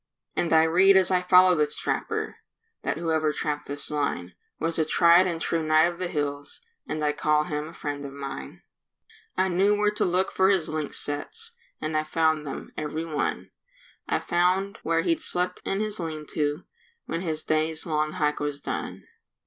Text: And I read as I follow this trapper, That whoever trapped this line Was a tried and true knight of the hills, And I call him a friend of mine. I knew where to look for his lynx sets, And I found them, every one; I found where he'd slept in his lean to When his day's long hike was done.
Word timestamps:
And 0.35 0.51
I 0.51 0.63
read 0.63 0.97
as 0.97 1.11
I 1.11 1.21
follow 1.21 1.53
this 1.53 1.75
trapper, 1.75 2.37
That 2.81 2.97
whoever 2.97 3.31
trapped 3.31 3.67
this 3.67 3.91
line 3.91 4.33
Was 4.59 4.79
a 4.79 4.83
tried 4.85 5.27
and 5.27 5.39
true 5.39 5.61
knight 5.61 5.83
of 5.83 5.99
the 5.99 6.07
hills, 6.07 6.61
And 6.87 7.03
I 7.03 7.11
call 7.11 7.43
him 7.43 7.67
a 7.67 7.73
friend 7.73 8.03
of 8.03 8.11
mine. 8.11 8.63
I 9.37 9.47
knew 9.47 9.75
where 9.77 9.91
to 9.91 10.03
look 10.03 10.31
for 10.31 10.49
his 10.49 10.69
lynx 10.69 10.97
sets, 10.97 11.51
And 11.79 11.95
I 11.95 12.03
found 12.03 12.47
them, 12.47 12.71
every 12.75 13.05
one; 13.05 13.51
I 14.09 14.17
found 14.17 14.79
where 14.81 15.03
he'd 15.03 15.21
slept 15.21 15.61
in 15.65 15.81
his 15.81 15.99
lean 15.99 16.25
to 16.33 16.63
When 17.05 17.21
his 17.21 17.43
day's 17.43 17.85
long 17.85 18.13
hike 18.13 18.39
was 18.39 18.59
done. 18.59 19.03